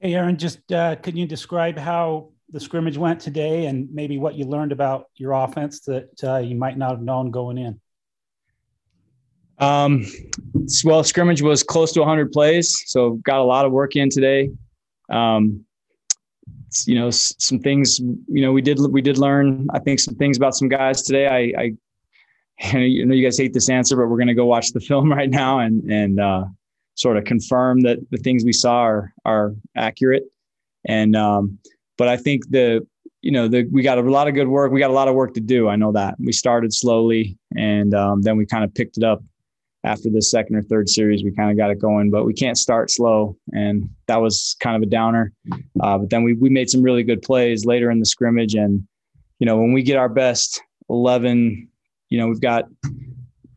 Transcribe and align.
Hey, 0.00 0.14
Aaron, 0.14 0.36
just 0.36 0.70
uh, 0.70 0.94
can 0.94 1.16
you 1.16 1.26
describe 1.26 1.76
how 1.76 2.30
the 2.50 2.60
scrimmage 2.60 2.96
went 2.96 3.18
today 3.18 3.66
and 3.66 3.92
maybe 3.92 4.16
what 4.16 4.36
you 4.36 4.44
learned 4.44 4.70
about 4.70 5.06
your 5.16 5.32
offense 5.32 5.80
that 5.80 6.10
uh, 6.22 6.38
you 6.38 6.54
might 6.54 6.78
not 6.78 6.90
have 6.92 7.02
known 7.02 7.32
going 7.32 7.58
in? 7.58 7.80
Um, 9.58 10.06
well, 10.84 11.02
scrimmage 11.02 11.42
was 11.42 11.64
close 11.64 11.90
to 11.94 12.00
100 12.00 12.30
plays, 12.30 12.84
so 12.86 13.14
got 13.24 13.40
a 13.40 13.42
lot 13.42 13.66
of 13.66 13.72
work 13.72 13.96
in 13.96 14.08
today. 14.08 14.50
Um, 15.10 15.64
you 16.86 16.94
know, 16.94 17.10
some 17.10 17.58
things. 17.58 17.98
You 17.98 18.42
know, 18.42 18.52
we 18.52 18.62
did 18.62 18.78
we 18.92 19.02
did 19.02 19.18
learn. 19.18 19.66
I 19.74 19.80
think 19.80 19.98
some 19.98 20.14
things 20.14 20.36
about 20.36 20.54
some 20.54 20.68
guys 20.68 21.02
today. 21.02 21.26
I, 21.26 21.60
I 21.60 22.76
you 22.78 23.04
know, 23.04 23.16
you 23.16 23.24
guys 23.24 23.36
hate 23.36 23.52
this 23.52 23.68
answer, 23.68 23.96
but 23.96 24.06
we're 24.06 24.18
going 24.18 24.28
to 24.28 24.34
go 24.34 24.46
watch 24.46 24.70
the 24.70 24.80
film 24.88 25.10
right 25.10 25.30
now 25.30 25.58
and 25.58 25.90
and 25.90 26.20
uh, 26.20 26.44
sort 26.98 27.16
of 27.16 27.24
confirm 27.24 27.80
that 27.82 27.98
the 28.10 28.18
things 28.18 28.44
we 28.44 28.52
saw 28.52 28.82
are 28.82 29.12
are 29.24 29.54
accurate. 29.76 30.24
And 30.86 31.16
um, 31.16 31.58
but 31.96 32.08
I 32.08 32.16
think 32.16 32.50
the 32.50 32.86
you 33.22 33.30
know 33.30 33.48
the 33.48 33.64
we 33.72 33.82
got 33.82 33.98
a 33.98 34.02
lot 34.02 34.28
of 34.28 34.34
good 34.34 34.48
work. 34.48 34.72
We 34.72 34.80
got 34.80 34.90
a 34.90 34.94
lot 34.94 35.08
of 35.08 35.14
work 35.14 35.34
to 35.34 35.40
do. 35.40 35.68
I 35.68 35.76
know 35.76 35.92
that 35.92 36.16
we 36.18 36.32
started 36.32 36.72
slowly, 36.72 37.38
and 37.56 37.94
um, 37.94 38.22
then 38.22 38.36
we 38.36 38.46
kind 38.46 38.64
of 38.64 38.74
picked 38.74 38.98
it 38.98 39.04
up 39.04 39.22
after 39.84 40.10
the 40.10 40.20
second 40.20 40.56
or 40.56 40.62
third 40.62 40.88
series. 40.88 41.22
We 41.22 41.30
kind 41.30 41.50
of 41.50 41.56
got 41.56 41.70
it 41.70 41.80
going, 41.80 42.10
but 42.10 42.24
we 42.24 42.34
can't 42.34 42.58
start 42.58 42.90
slow, 42.90 43.36
and 43.52 43.88
that 44.08 44.20
was 44.20 44.56
kind 44.60 44.76
of 44.76 44.82
a 44.82 44.90
downer. 44.90 45.32
Uh, 45.80 45.98
but 45.98 46.10
then 46.10 46.24
we 46.24 46.34
we 46.34 46.50
made 46.50 46.68
some 46.68 46.82
really 46.82 47.04
good 47.04 47.22
plays 47.22 47.64
later 47.64 47.90
in 47.90 48.00
the 48.00 48.06
scrimmage, 48.06 48.54
and 48.54 48.86
you 49.38 49.46
know 49.46 49.56
when 49.56 49.72
we 49.72 49.82
get 49.82 49.96
our 49.96 50.08
best 50.08 50.60
eleven, 50.88 51.68
you 52.08 52.18
know 52.18 52.26
we've 52.26 52.40
got 52.40 52.64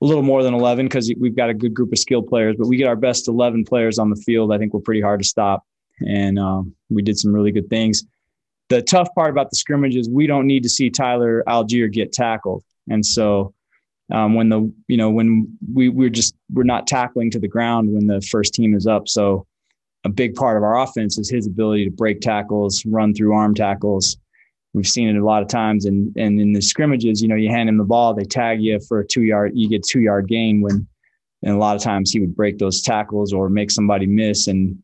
a 0.02 0.06
little 0.06 0.24
more 0.24 0.44
than 0.44 0.54
11 0.54 0.86
because 0.88 1.14
we've 1.20 1.36
got 1.36 1.50
a 1.50 1.54
good 1.54 1.74
group 1.74 1.92
of 1.92 2.00
skilled 2.00 2.28
players, 2.28 2.56
but 2.58 2.68
we 2.68 2.78
get 2.78 2.88
our 2.88 2.96
best 2.96 3.28
11 3.28 3.66
players 3.66 4.00
on 4.00 4.10
the 4.10 4.16
field. 4.16 4.52
I 4.52 4.58
think 4.58 4.74
we're 4.74 4.80
pretty 4.80 5.02
hard 5.02 5.22
to 5.22 5.28
stop. 5.28 5.64
And 6.08 6.40
um, 6.40 6.76
we 6.90 7.04
did 7.04 7.20
some 7.20 7.32
really 7.32 7.52
good 7.52 7.70
things. 7.70 8.04
The 8.70 8.82
tough 8.82 9.10
part 9.14 9.30
about 9.30 9.50
the 9.50 9.58
scrimmage 9.58 9.96
is 9.96 10.10
we 10.10 10.26
don't 10.26 10.48
need 10.48 10.64
to 10.64 10.70
see 10.70 10.90
Tyler 10.90 11.44
Allgeier 11.48 11.92
get 11.92 12.12
tackled. 12.12 12.64
And 12.90 13.06
so 13.06 13.54
um, 14.12 14.34
when 14.34 14.50
the, 14.50 14.74
you 14.88 14.98
know, 14.98 15.12
when 15.12 15.58
we, 15.72 15.90
we're 15.90 16.10
just, 16.10 16.36
we're 16.52 16.64
not 16.64 16.88
tackling 16.88 17.30
to 17.32 17.40
the 17.40 17.48
ground 17.48 17.94
when 17.94 18.08
the 18.08 18.22
first 18.22 18.56
team 18.56 18.74
is 18.74 18.88
up. 18.88 19.08
So 19.08 19.46
a 20.04 20.10
big 20.10 20.34
part 20.34 20.58
of 20.58 20.64
our 20.64 20.82
offense 20.82 21.20
is 21.20 21.30
his 21.30 21.46
ability 21.46 21.86
to 21.86 21.92
break 21.92 22.22
tackles, 22.22 22.84
run 22.88 23.14
through 23.14 23.34
arm 23.34 23.54
tackles, 23.54 24.18
we've 24.74 24.88
seen 24.88 25.10
it 25.10 25.20
a 25.20 25.26
lot 25.26 25.42
of 25.42 25.48
times. 25.48 25.86
And 25.86 26.16
and 26.18 26.40
in 26.40 26.54
the 26.54 26.62
scrimmages, 26.62 27.22
you 27.22 27.28
know, 27.28 27.36
you 27.36 27.50
hand 27.50 27.70
him 27.70 27.78
the 27.78 27.84
ball, 27.84 28.14
they 28.14 28.24
tag 28.24 28.62
you 28.62 28.80
for 28.88 29.00
a 29.00 29.08
two 29.08 29.24
yard, 29.24 29.52
you 29.56 29.70
get 29.70 29.84
two 29.84 30.02
yard 30.02 30.28
gain 30.28 30.62
when, 30.62 30.88
and 31.44 31.56
a 31.56 31.58
lot 31.58 31.76
of 31.76 31.82
times 31.82 32.12
he 32.12 32.20
would 32.20 32.36
break 32.36 32.58
those 32.58 32.82
tackles 32.82 33.34
or 33.34 33.50
make 33.50 33.72
somebody 33.72 34.06
miss. 34.06 34.48
And 34.48 34.82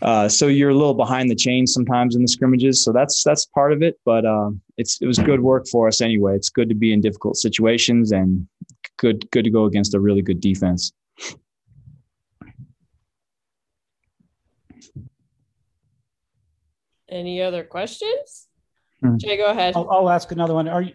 uh, 0.00 0.28
so 0.28 0.48
you're 0.48 0.70
a 0.70 0.74
little 0.74 0.94
behind 0.94 1.30
the 1.30 1.34
chains 1.34 1.72
sometimes 1.72 2.16
in 2.16 2.22
the 2.22 2.28
scrimmages. 2.28 2.82
So 2.84 2.92
that's 2.92 3.22
that's 3.22 3.46
part 3.46 3.72
of 3.72 3.82
it. 3.82 3.98
But 4.04 4.24
uh, 4.24 4.50
it's 4.76 5.00
it 5.00 5.06
was 5.06 5.18
good 5.18 5.40
work 5.40 5.66
for 5.70 5.88
us 5.88 6.00
anyway. 6.00 6.34
It's 6.34 6.50
good 6.50 6.68
to 6.68 6.74
be 6.74 6.92
in 6.92 7.00
difficult 7.00 7.36
situations 7.36 8.12
and 8.12 8.46
good 8.98 9.30
good 9.30 9.44
to 9.44 9.50
go 9.50 9.64
against 9.64 9.94
a 9.94 10.00
really 10.00 10.22
good 10.22 10.40
defense. 10.40 10.92
Any 17.08 17.42
other 17.42 17.62
questions? 17.62 18.48
Mm-hmm. 19.02 19.16
Jay, 19.16 19.36
go 19.36 19.46
ahead. 19.46 19.74
I'll, 19.74 19.90
I'll, 19.90 20.10
ask 20.10 20.30
another 20.30 20.54
one. 20.54 20.68
Are 20.68 20.82
you, 20.82 20.94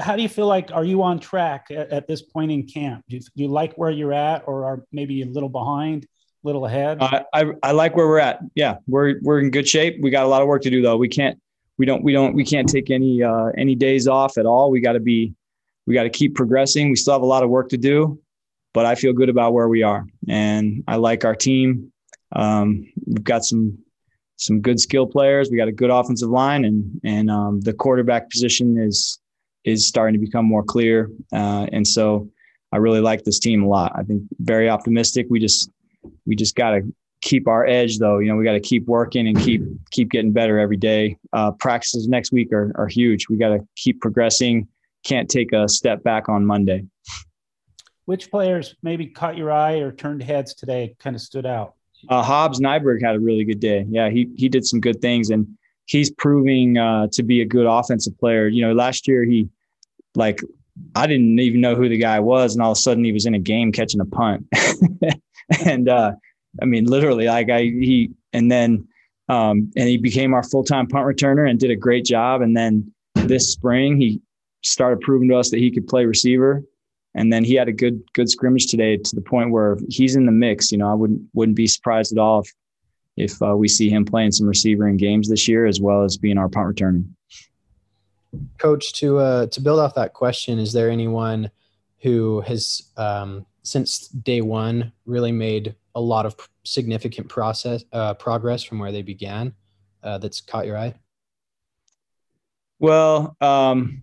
how 0.00 0.14
do 0.14 0.22
you 0.22 0.28
feel 0.28 0.46
like, 0.46 0.70
are 0.72 0.84
you 0.84 1.02
on 1.02 1.18
track 1.18 1.66
at, 1.70 1.90
at 1.90 2.06
this 2.06 2.22
point 2.22 2.52
in 2.52 2.64
camp? 2.64 3.04
Do 3.08 3.16
you, 3.16 3.20
do 3.20 3.30
you, 3.34 3.48
like 3.48 3.74
where 3.74 3.90
you're 3.90 4.12
at 4.12 4.44
or 4.46 4.64
are 4.64 4.84
maybe 4.92 5.22
a 5.22 5.26
little 5.26 5.48
behind, 5.48 6.04
a 6.04 6.46
little 6.46 6.66
ahead? 6.66 6.98
Uh, 7.00 7.24
I, 7.34 7.46
I 7.64 7.72
like 7.72 7.96
where 7.96 8.06
we're 8.06 8.20
at. 8.20 8.40
Yeah, 8.54 8.76
we're, 8.86 9.16
we're 9.22 9.40
in 9.40 9.50
good 9.50 9.68
shape. 9.68 9.96
We 10.00 10.10
got 10.10 10.24
a 10.24 10.28
lot 10.28 10.40
of 10.40 10.46
work 10.46 10.62
to 10.62 10.70
do 10.70 10.82
though. 10.82 10.96
We 10.96 11.08
can't, 11.08 11.40
we 11.78 11.86
don't, 11.86 12.04
we 12.04 12.12
don't, 12.12 12.34
we 12.34 12.44
can't 12.44 12.68
take 12.68 12.90
any, 12.90 13.22
uh, 13.24 13.46
any 13.56 13.74
days 13.74 14.06
off 14.06 14.38
at 14.38 14.46
all. 14.46 14.70
We 14.70 14.80
got 14.80 14.92
to 14.92 15.00
be, 15.00 15.34
we 15.86 15.94
got 15.94 16.04
to 16.04 16.10
keep 16.10 16.36
progressing. 16.36 16.90
We 16.90 16.96
still 16.96 17.14
have 17.14 17.22
a 17.22 17.26
lot 17.26 17.42
of 17.42 17.50
work 17.50 17.70
to 17.70 17.78
do, 17.78 18.20
but 18.72 18.86
I 18.86 18.94
feel 18.94 19.12
good 19.12 19.30
about 19.30 19.52
where 19.52 19.68
we 19.68 19.82
are 19.82 20.06
and 20.28 20.84
I 20.86 20.96
like 20.96 21.24
our 21.24 21.34
team. 21.34 21.92
Um, 22.30 22.92
we've 23.04 23.24
got 23.24 23.44
some 23.44 23.78
some 24.38 24.60
good 24.60 24.80
skill 24.80 25.06
players. 25.06 25.50
We 25.50 25.56
got 25.56 25.68
a 25.68 25.72
good 25.72 25.90
offensive 25.90 26.30
line, 26.30 26.64
and 26.64 27.00
and 27.04 27.30
um, 27.30 27.60
the 27.60 27.72
quarterback 27.72 28.30
position 28.30 28.78
is 28.78 29.20
is 29.64 29.86
starting 29.86 30.18
to 30.18 30.24
become 30.24 30.46
more 30.46 30.62
clear. 30.62 31.10
Uh, 31.32 31.66
and 31.72 31.86
so 31.86 32.30
I 32.72 32.78
really 32.78 33.00
like 33.00 33.24
this 33.24 33.38
team 33.38 33.62
a 33.62 33.68
lot. 33.68 33.92
I 33.94 34.02
think 34.02 34.22
very 34.38 34.70
optimistic. 34.70 35.26
We 35.28 35.40
just 35.40 35.70
we 36.26 36.36
just 36.36 36.54
got 36.54 36.70
to 36.70 36.82
keep 37.20 37.48
our 37.48 37.66
edge 37.66 37.98
though. 37.98 38.18
You 38.18 38.28
know, 38.28 38.36
we 38.36 38.44
got 38.44 38.52
to 38.52 38.60
keep 38.60 38.86
working 38.86 39.26
and 39.26 39.38
keep 39.38 39.62
keep 39.90 40.10
getting 40.10 40.32
better 40.32 40.58
every 40.58 40.76
day. 40.76 41.18
Uh, 41.32 41.50
practices 41.52 42.08
next 42.08 42.32
week 42.32 42.52
are 42.52 42.72
are 42.76 42.88
huge. 42.88 43.28
We 43.28 43.36
got 43.36 43.50
to 43.50 43.66
keep 43.76 44.00
progressing. 44.00 44.68
Can't 45.04 45.28
take 45.28 45.52
a 45.52 45.68
step 45.68 46.02
back 46.02 46.28
on 46.28 46.44
Monday. 46.44 46.84
Which 48.04 48.30
players 48.30 48.74
maybe 48.82 49.06
caught 49.06 49.36
your 49.36 49.52
eye 49.52 49.78
or 49.78 49.92
turned 49.92 50.22
heads 50.22 50.54
today? 50.54 50.96
Kind 50.98 51.14
of 51.14 51.20
stood 51.20 51.44
out. 51.44 51.74
Uh, 52.08 52.22
Hobbs 52.22 52.60
Nyberg 52.60 53.02
had 53.02 53.16
a 53.16 53.20
really 53.20 53.44
good 53.44 53.60
day. 53.60 53.84
Yeah, 53.88 54.10
he 54.10 54.28
he 54.36 54.48
did 54.48 54.64
some 54.66 54.80
good 54.80 55.00
things, 55.00 55.30
and 55.30 55.46
he's 55.86 56.10
proving 56.10 56.78
uh, 56.78 57.08
to 57.12 57.22
be 57.22 57.40
a 57.40 57.44
good 57.44 57.66
offensive 57.66 58.18
player. 58.18 58.48
You 58.48 58.66
know, 58.66 58.72
last 58.72 59.08
year 59.08 59.24
he 59.24 59.48
like 60.14 60.40
I 60.94 61.06
didn't 61.06 61.38
even 61.40 61.60
know 61.60 61.74
who 61.74 61.88
the 61.88 61.98
guy 61.98 62.20
was, 62.20 62.54
and 62.54 62.62
all 62.62 62.72
of 62.72 62.78
a 62.78 62.80
sudden 62.80 63.04
he 63.04 63.12
was 63.12 63.26
in 63.26 63.34
a 63.34 63.38
game 63.38 63.72
catching 63.72 64.00
a 64.00 64.04
punt, 64.04 64.46
and 65.64 65.88
uh, 65.88 66.12
I 66.62 66.64
mean 66.64 66.84
literally 66.84 67.26
like 67.26 67.50
I 67.50 67.62
he 67.62 68.10
and 68.32 68.50
then 68.50 68.86
um, 69.28 69.70
and 69.76 69.88
he 69.88 69.96
became 69.96 70.34
our 70.34 70.42
full 70.42 70.64
time 70.64 70.86
punt 70.86 71.06
returner 71.06 71.48
and 71.48 71.58
did 71.58 71.70
a 71.70 71.76
great 71.76 72.04
job. 72.04 72.42
And 72.42 72.56
then 72.56 72.92
this 73.14 73.52
spring 73.52 74.00
he 74.00 74.20
started 74.62 75.00
proving 75.00 75.28
to 75.28 75.36
us 75.36 75.50
that 75.50 75.58
he 75.58 75.70
could 75.70 75.86
play 75.86 76.04
receiver 76.04 76.62
and 77.18 77.32
then 77.32 77.42
he 77.42 77.54
had 77.54 77.68
a 77.68 77.72
good 77.72 78.00
good 78.12 78.30
scrimmage 78.30 78.66
today 78.68 78.96
to 78.96 79.16
the 79.16 79.20
point 79.20 79.50
where 79.50 79.76
he's 79.88 80.14
in 80.14 80.24
the 80.24 80.32
mix. 80.32 80.70
You 80.70 80.78
know, 80.78 80.88
I 80.88 80.94
wouldn't 80.94 81.22
wouldn't 81.34 81.56
be 81.56 81.66
surprised 81.66 82.12
at 82.12 82.18
all 82.18 82.40
if 82.40 82.54
if 83.16 83.42
uh, 83.42 83.56
we 83.56 83.66
see 83.66 83.90
him 83.90 84.04
playing 84.04 84.30
some 84.30 84.46
receiver 84.46 84.86
in 84.86 84.96
games 84.96 85.28
this 85.28 85.48
year 85.48 85.66
as 85.66 85.80
well 85.80 86.04
as 86.04 86.16
being 86.16 86.38
our 86.38 86.48
punt 86.48 86.76
returner. 86.76 87.04
Coach, 88.58 88.92
to 88.94 89.18
uh, 89.18 89.46
to 89.48 89.60
build 89.60 89.80
off 89.80 89.94
that 89.94 90.14
question, 90.14 90.60
is 90.60 90.72
there 90.72 90.90
anyone 90.90 91.50
who 92.02 92.40
has 92.42 92.82
um, 92.96 93.44
since 93.64 94.06
day 94.06 94.40
one 94.40 94.92
really 95.04 95.32
made 95.32 95.74
a 95.96 96.00
lot 96.00 96.24
of 96.24 96.36
significant 96.64 97.28
process 97.28 97.84
uh, 97.92 98.14
progress 98.14 98.62
from 98.62 98.78
where 98.78 98.92
they 98.92 99.02
began 99.02 99.52
uh, 100.04 100.18
that's 100.18 100.40
caught 100.40 100.66
your 100.66 100.78
eye? 100.78 100.94
Well, 102.78 103.36
um, 103.40 104.02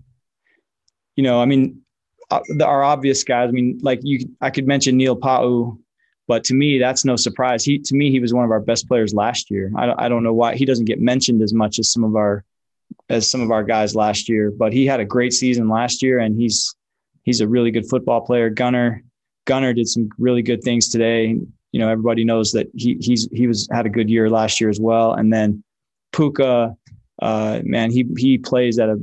you 1.15 1.23
know, 1.23 1.39
I 1.41 1.45
mean, 1.45 1.84
uh, 2.31 2.41
our 2.63 2.83
obvious 2.83 3.23
guys. 3.23 3.49
I 3.49 3.51
mean, 3.51 3.79
like 3.81 3.99
you, 4.03 4.27
I 4.41 4.49
could 4.49 4.67
mention 4.67 4.97
Neil 4.97 5.15
Pau, 5.15 5.77
but 6.27 6.43
to 6.45 6.53
me, 6.53 6.79
that's 6.79 7.05
no 7.05 7.15
surprise. 7.15 7.63
He, 7.63 7.79
to 7.79 7.95
me, 7.95 8.09
he 8.09 8.19
was 8.19 8.33
one 8.33 8.45
of 8.45 8.51
our 8.51 8.59
best 8.59 8.87
players 8.87 9.13
last 9.13 9.51
year. 9.51 9.71
I, 9.75 10.05
I 10.05 10.09
don't 10.09 10.23
know 10.23 10.33
why 10.33 10.55
he 10.55 10.65
doesn't 10.65 10.85
get 10.85 10.99
mentioned 10.99 11.41
as 11.41 11.53
much 11.53 11.77
as 11.79 11.91
some 11.91 12.03
of 12.03 12.15
our, 12.15 12.43
as 13.09 13.29
some 13.29 13.41
of 13.41 13.51
our 13.51 13.63
guys 13.63 13.95
last 13.95 14.27
year, 14.27 14.51
but 14.51 14.73
he 14.73 14.85
had 14.85 14.99
a 14.99 15.05
great 15.05 15.33
season 15.33 15.69
last 15.69 16.01
year 16.01 16.19
and 16.19 16.39
he's, 16.39 16.75
he's 17.23 17.41
a 17.41 17.47
really 17.47 17.71
good 17.71 17.87
football 17.87 18.21
player. 18.21 18.49
Gunner, 18.49 19.03
Gunner 19.45 19.73
did 19.73 19.87
some 19.87 20.09
really 20.17 20.41
good 20.41 20.63
things 20.63 20.87
today. 20.89 21.39
You 21.71 21.79
know, 21.79 21.89
everybody 21.89 22.23
knows 22.23 22.51
that 22.53 22.67
he, 22.73 22.97
he's, 23.01 23.27
he 23.31 23.47
was, 23.47 23.67
had 23.71 23.85
a 23.85 23.89
good 23.89 24.09
year 24.09 24.29
last 24.29 24.59
year 24.59 24.69
as 24.69 24.79
well. 24.79 25.13
And 25.13 25.31
then 25.31 25.63
Puka, 26.11 26.75
uh, 27.21 27.61
man, 27.63 27.91
he, 27.91 28.07
he 28.17 28.37
plays 28.37 28.79
at 28.79 28.89
a 28.89 28.99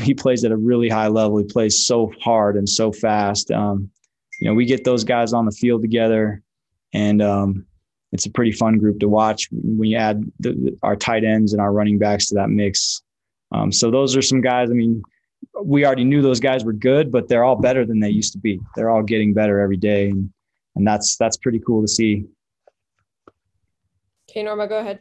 he 0.02 0.14
plays 0.14 0.44
at 0.44 0.52
a 0.52 0.56
really 0.56 0.88
high 0.88 1.08
level. 1.08 1.38
He 1.38 1.44
plays 1.44 1.86
so 1.86 2.12
hard 2.22 2.56
and 2.56 2.68
so 2.68 2.92
fast. 2.92 3.50
Um, 3.50 3.90
you 4.40 4.48
know, 4.48 4.54
we 4.54 4.64
get 4.64 4.84
those 4.84 5.04
guys 5.04 5.32
on 5.32 5.44
the 5.44 5.52
field 5.52 5.82
together, 5.82 6.42
and 6.92 7.20
um, 7.20 7.66
it's 8.12 8.26
a 8.26 8.30
pretty 8.30 8.52
fun 8.52 8.78
group 8.78 9.00
to 9.00 9.08
watch 9.08 9.48
when 9.52 9.90
you 9.90 9.96
add 9.96 10.24
the, 10.40 10.76
our 10.82 10.96
tight 10.96 11.24
ends 11.24 11.52
and 11.52 11.60
our 11.60 11.72
running 11.72 11.98
backs 11.98 12.28
to 12.28 12.34
that 12.36 12.48
mix. 12.48 13.02
Um, 13.52 13.70
so 13.70 13.90
those 13.90 14.16
are 14.16 14.22
some 14.22 14.40
guys. 14.40 14.70
I 14.70 14.74
mean, 14.74 15.02
we 15.62 15.84
already 15.84 16.04
knew 16.04 16.22
those 16.22 16.40
guys 16.40 16.64
were 16.64 16.72
good, 16.72 17.12
but 17.12 17.28
they're 17.28 17.44
all 17.44 17.56
better 17.56 17.84
than 17.84 18.00
they 18.00 18.10
used 18.10 18.32
to 18.32 18.38
be. 18.38 18.60
They're 18.76 18.90
all 18.90 19.02
getting 19.02 19.34
better 19.34 19.60
every 19.60 19.76
day, 19.76 20.08
and 20.08 20.32
and 20.76 20.86
that's 20.86 21.16
that's 21.16 21.36
pretty 21.36 21.60
cool 21.66 21.82
to 21.82 21.88
see. 21.88 22.24
Okay, 24.30 24.42
Norma, 24.42 24.68
go 24.68 24.78
ahead. 24.78 25.00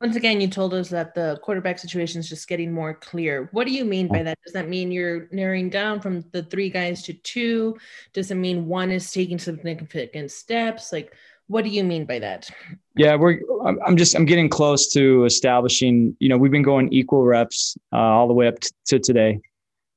Once 0.00 0.14
again, 0.14 0.42
you 0.42 0.48
told 0.48 0.74
us 0.74 0.90
that 0.90 1.14
the 1.14 1.38
quarterback 1.42 1.78
situation 1.78 2.20
is 2.20 2.28
just 2.28 2.48
getting 2.48 2.70
more 2.70 2.92
clear. 2.92 3.48
What 3.52 3.66
do 3.66 3.72
you 3.72 3.84
mean 3.84 4.08
by 4.08 4.22
that? 4.22 4.38
Does 4.44 4.52
that 4.52 4.68
mean 4.68 4.92
you're 4.92 5.26
narrowing 5.32 5.70
down 5.70 6.00
from 6.00 6.22
the 6.32 6.42
three 6.42 6.68
guys 6.68 7.02
to 7.04 7.14
two? 7.14 7.78
Does 8.12 8.30
it 8.30 8.34
mean 8.34 8.66
one 8.66 8.90
is 8.90 9.10
taking 9.10 9.38
significant 9.38 10.30
steps? 10.30 10.92
Like, 10.92 11.14
what 11.48 11.64
do 11.64 11.70
you 11.70 11.82
mean 11.82 12.04
by 12.04 12.18
that? 12.18 12.50
Yeah, 12.96 13.14
we're. 13.14 13.40
I'm 13.86 13.96
just. 13.96 14.14
I'm 14.14 14.26
getting 14.26 14.50
close 14.50 14.92
to 14.92 15.24
establishing. 15.24 16.14
You 16.18 16.28
know, 16.28 16.36
we've 16.36 16.52
been 16.52 16.62
going 16.62 16.92
equal 16.92 17.24
reps 17.24 17.76
uh, 17.92 17.96
all 17.96 18.28
the 18.28 18.34
way 18.34 18.48
up 18.48 18.60
t- 18.60 18.70
to 18.86 18.98
today, 18.98 19.40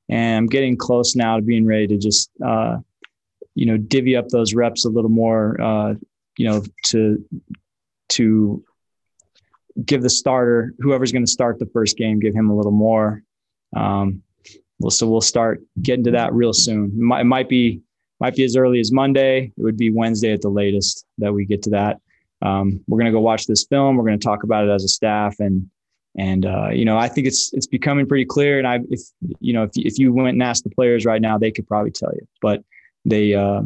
and 0.08 0.38
I'm 0.38 0.46
getting 0.46 0.76
close 0.76 1.14
now 1.14 1.36
to 1.36 1.42
being 1.42 1.66
ready 1.66 1.88
to 1.88 1.98
just, 1.98 2.30
uh, 2.44 2.78
you 3.54 3.66
know, 3.66 3.76
divvy 3.76 4.16
up 4.16 4.28
those 4.28 4.54
reps 4.54 4.84
a 4.84 4.88
little 4.88 5.10
more. 5.10 5.60
Uh, 5.60 5.94
you 6.38 6.48
know, 6.48 6.62
to 6.84 7.22
to 8.10 8.64
give 9.84 10.02
the 10.02 10.10
starter, 10.10 10.74
whoever's 10.80 11.12
going 11.12 11.24
to 11.24 11.30
start 11.30 11.58
the 11.58 11.66
first 11.66 11.96
game, 11.96 12.20
give 12.20 12.34
him 12.34 12.50
a 12.50 12.56
little 12.56 12.72
more. 12.72 13.22
Um, 13.76 14.22
well, 14.78 14.90
so 14.90 15.08
we'll 15.08 15.20
start 15.20 15.62
getting 15.82 16.04
to 16.04 16.10
that 16.12 16.32
real 16.32 16.52
soon. 16.52 16.86
It 16.86 17.24
might, 17.24 17.48
be 17.48 17.82
might 18.18 18.34
be 18.34 18.44
as 18.44 18.56
early 18.56 18.80
as 18.80 18.92
Monday. 18.92 19.52
It 19.56 19.62
would 19.62 19.76
be 19.76 19.90
Wednesday 19.90 20.32
at 20.32 20.40
the 20.40 20.48
latest 20.48 21.04
that 21.18 21.32
we 21.32 21.44
get 21.44 21.62
to 21.64 21.70
that. 21.70 22.00
Um, 22.42 22.82
we're 22.88 22.98
going 22.98 23.12
to 23.12 23.16
go 23.16 23.20
watch 23.20 23.46
this 23.46 23.66
film. 23.66 23.96
We're 23.96 24.06
going 24.06 24.18
to 24.18 24.24
talk 24.24 24.42
about 24.42 24.66
it 24.66 24.70
as 24.70 24.84
a 24.84 24.88
staff, 24.88 25.38
and 25.40 25.68
and 26.16 26.46
uh, 26.46 26.70
you 26.70 26.84
know 26.84 26.96
I 26.96 27.08
think 27.08 27.26
it's 27.26 27.52
it's 27.52 27.66
becoming 27.66 28.06
pretty 28.06 28.24
clear. 28.24 28.58
And 28.58 28.66
I 28.66 28.80
if 28.90 29.00
you 29.40 29.52
know 29.52 29.64
if 29.64 29.72
if 29.74 29.98
you 29.98 30.12
went 30.12 30.34
and 30.34 30.42
asked 30.42 30.64
the 30.64 30.70
players 30.70 31.04
right 31.04 31.20
now, 31.20 31.36
they 31.36 31.50
could 31.50 31.68
probably 31.68 31.90
tell 31.90 32.12
you. 32.14 32.26
But 32.40 32.64
they 33.04 33.34
uh, 33.34 33.62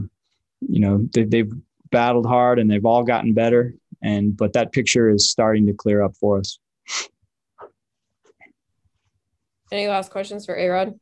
you 0.61 0.81
know 0.81 1.09
they, 1.13 1.25
they've 1.25 1.53
battled 1.91 2.27
hard 2.27 2.59
and 2.59 2.69
they've 2.69 2.85
all 2.85 3.05
gotten 3.05 3.33
better. 3.33 3.75
And 4.05 4.37
but 4.37 4.53
that 4.53 4.71
picture 4.71 5.09
is 5.09 5.31
starting 5.31 5.67
to 5.67 5.73
clear 5.73 6.03
up 6.03 6.15
for 6.21 6.39
us. 6.39 6.59
Any 9.73 9.89
last 9.89 10.11
questions 10.13 10.45
for 10.47 10.57
Arod? 10.57 11.01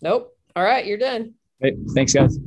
Nope. 0.00 0.34
All 0.56 0.62
right, 0.64 0.86
you're 0.86 0.98
done. 0.98 1.34
Hey, 1.60 1.76
thanks, 1.94 2.14
guys. 2.14 2.38